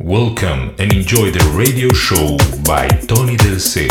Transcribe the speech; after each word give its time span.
Welcome 0.00 0.76
and 0.78 0.92
enjoy 0.92 1.32
the 1.32 1.44
radio 1.56 1.88
show 1.92 2.36
by 2.62 2.86
Tony 3.08 3.36
Del 3.36 3.58
C. 3.58 3.88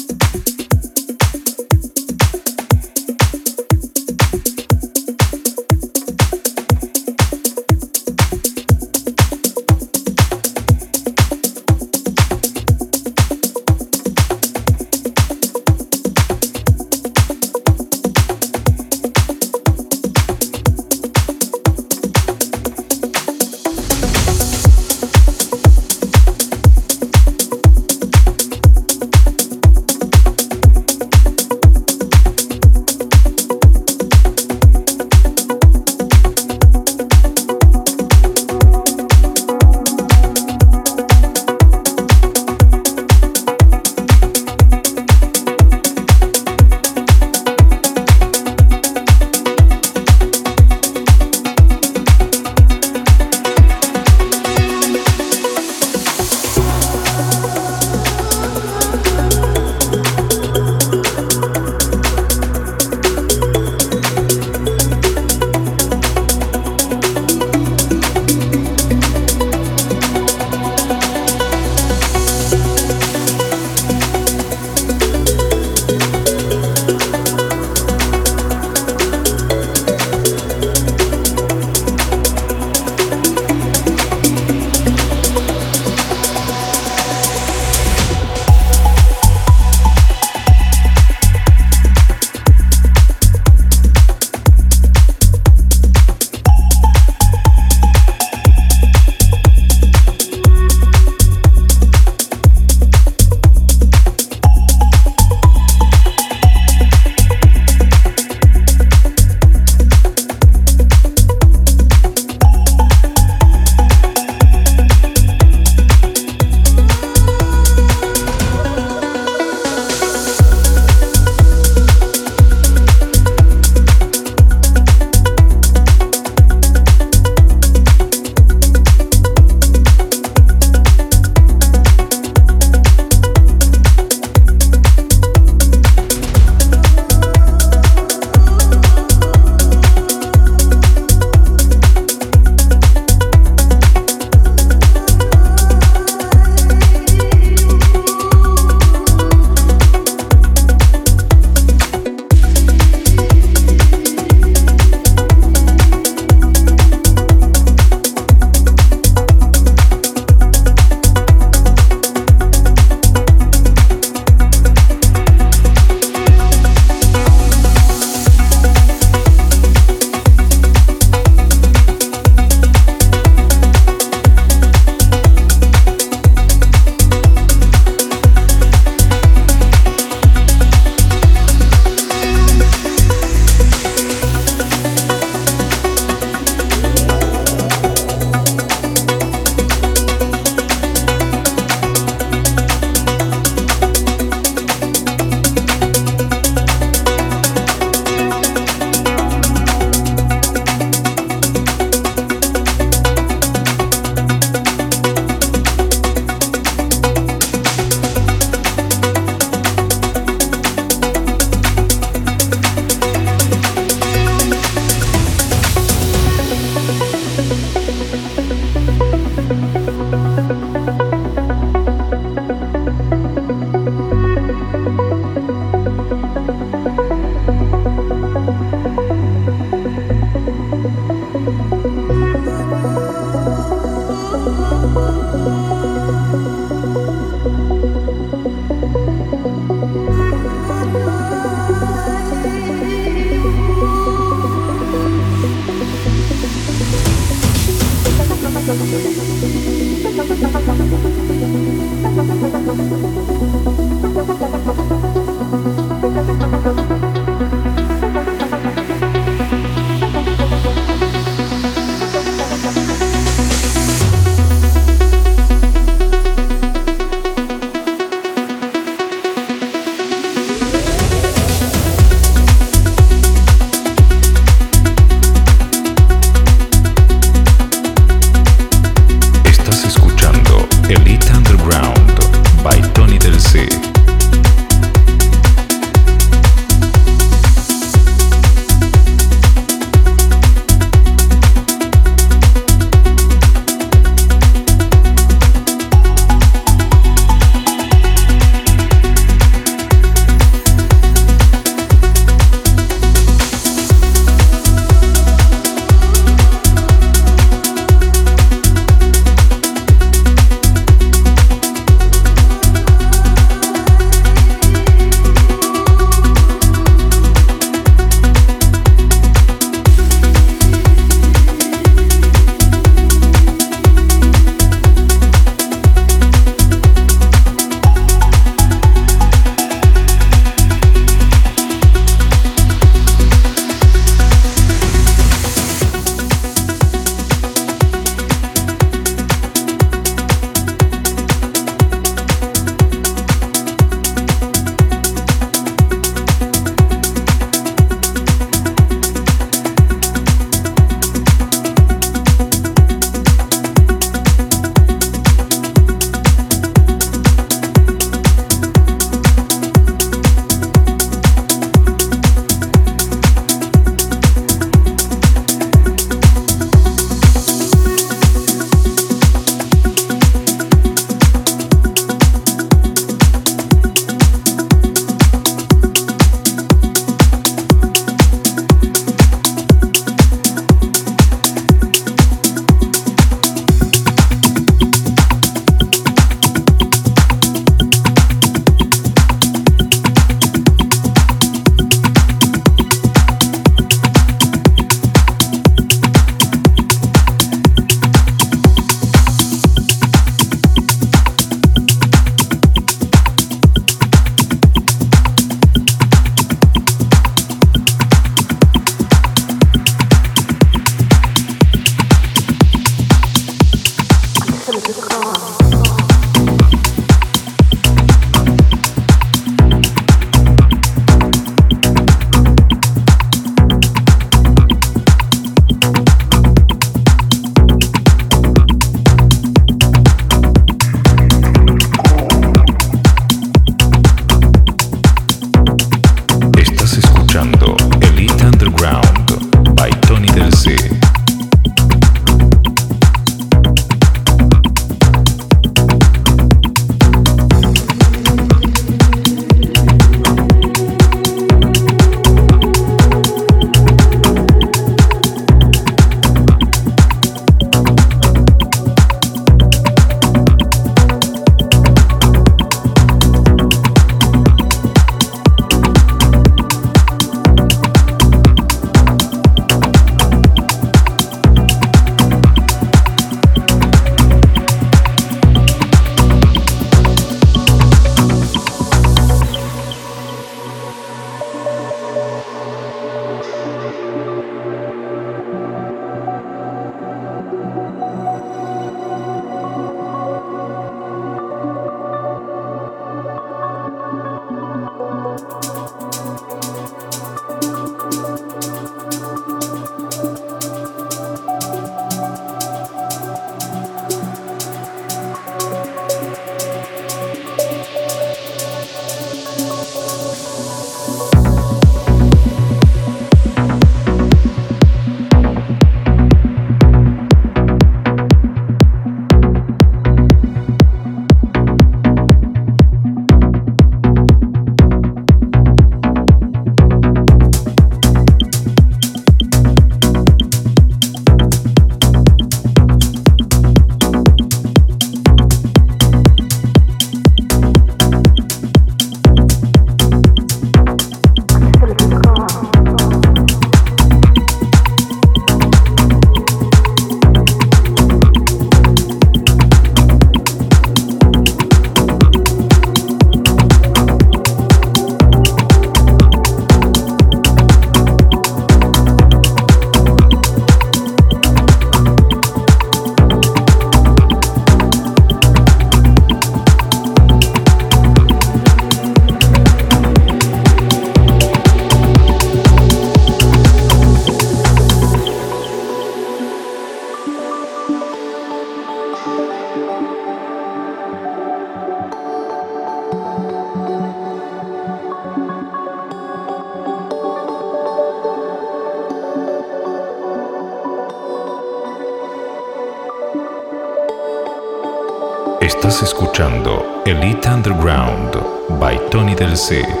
Balse. 599.51 600.00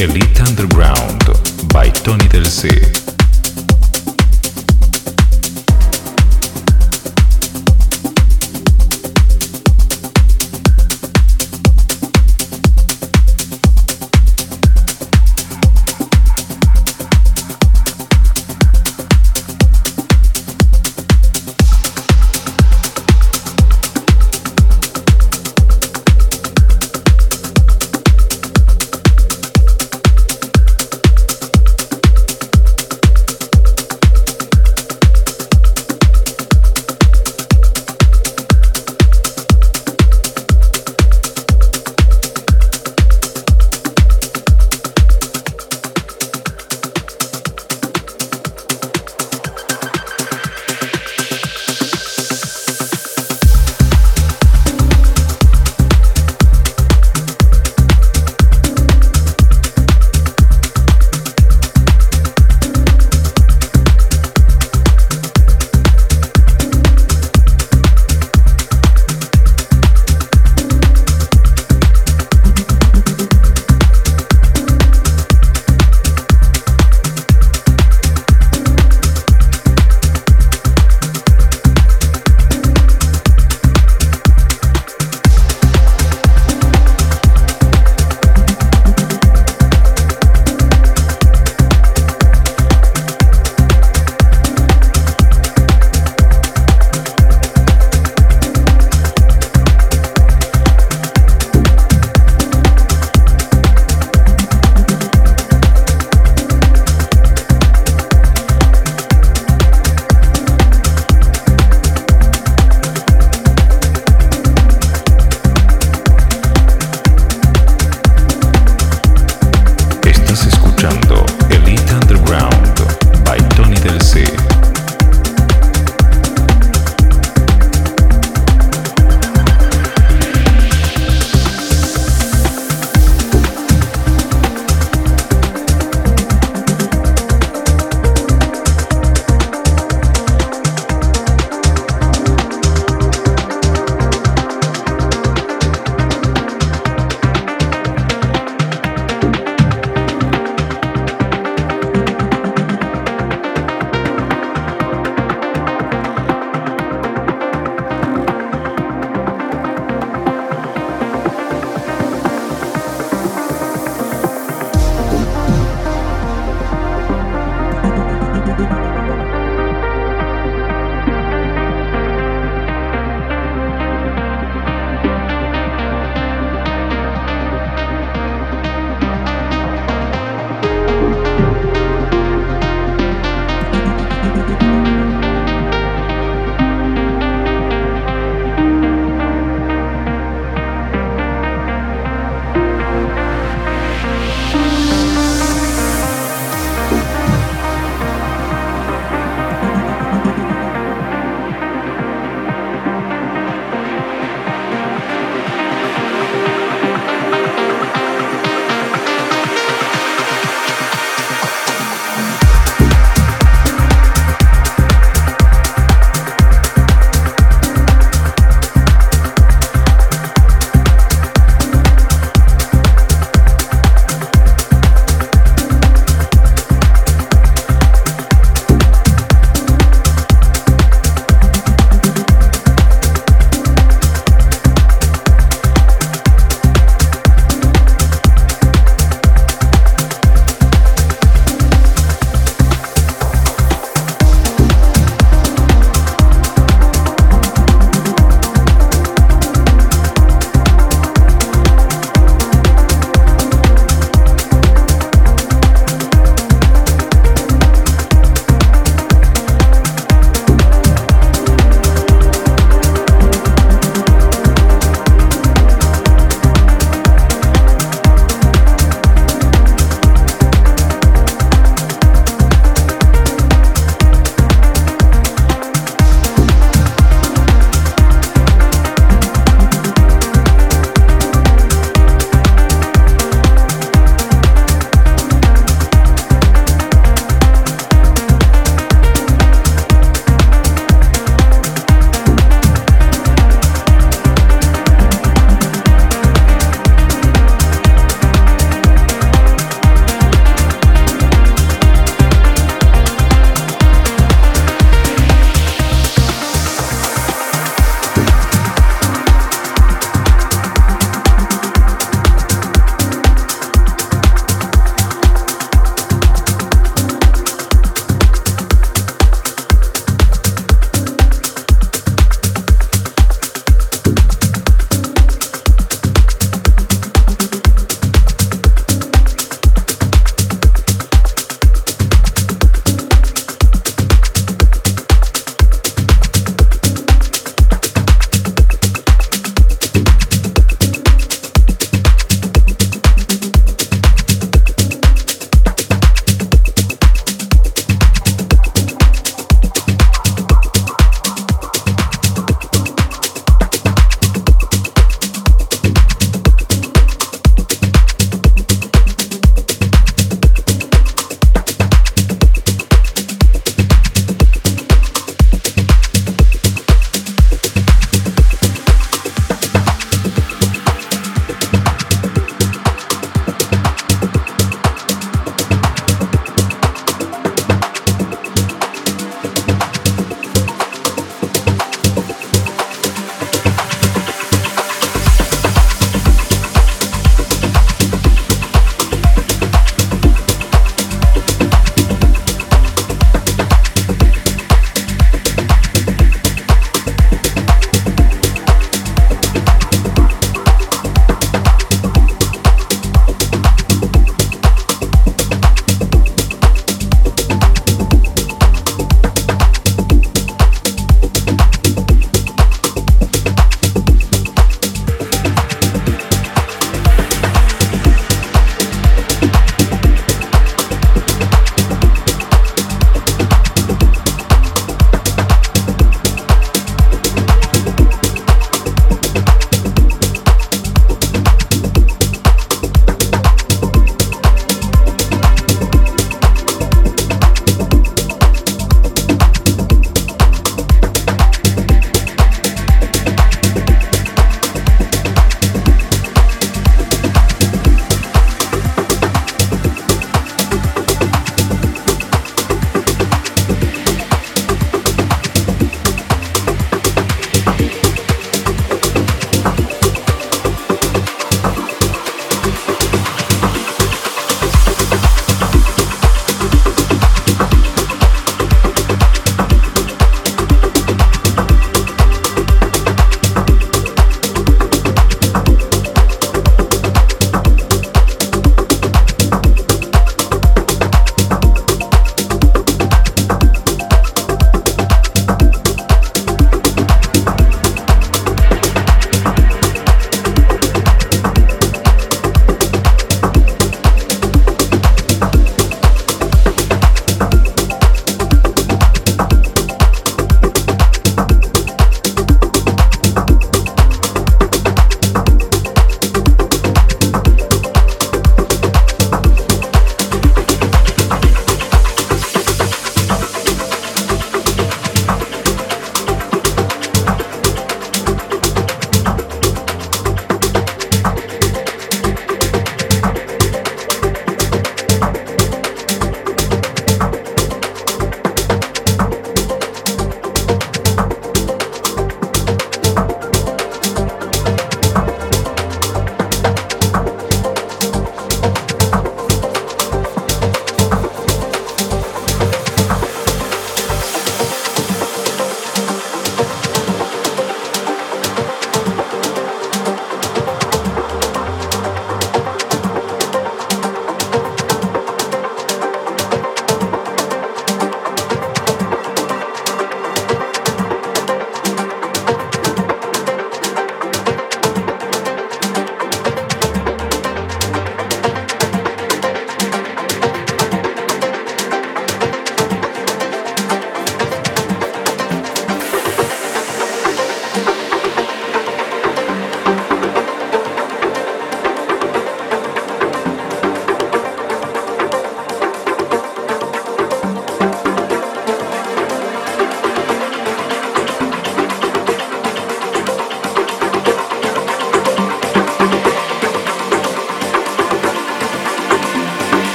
Elite 0.00 0.40
Underground 0.42 1.24
by 1.72 1.90
Tony 1.90 2.28
Del 2.28 2.44
C. 2.44 3.07